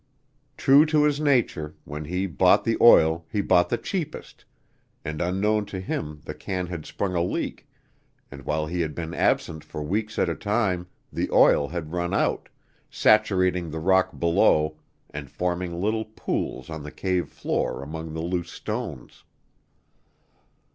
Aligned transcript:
True 0.57 0.83
to 0.87 1.03
his 1.03 1.19
nature, 1.19 1.75
when 1.85 2.05
he 2.05 2.25
bought 2.25 2.63
the 2.63 2.75
oil 2.81 3.27
he 3.31 3.39
bought 3.39 3.69
the 3.69 3.77
cheapest, 3.77 4.45
and 5.05 5.21
unknown 5.21 5.67
to 5.67 5.79
him 5.79 6.21
the 6.25 6.33
can 6.33 6.65
had 6.65 6.87
sprung 6.87 7.13
a 7.13 7.21
leak 7.21 7.67
and 8.31 8.41
while 8.43 8.65
he 8.65 8.81
had 8.81 8.95
been 8.95 9.13
absent 9.13 9.63
for 9.63 9.83
weeks 9.83 10.17
at 10.17 10.27
a 10.27 10.33
time, 10.33 10.87
the 11.13 11.29
oil 11.29 11.67
had 11.67 11.93
run 11.93 12.15
out, 12.15 12.49
saturating 12.89 13.69
the 13.69 13.77
rock 13.79 14.17
below 14.17 14.79
and 15.11 15.29
forming 15.29 15.79
little 15.79 16.05
pools 16.05 16.67
on 16.67 16.81
the 16.81 16.89
cave 16.91 17.29
floor 17.29 17.83
among 17.83 18.13
the 18.15 18.23
loose 18.23 18.49
stones. 18.49 19.23